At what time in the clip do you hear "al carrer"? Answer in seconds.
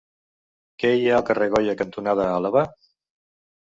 1.21-1.49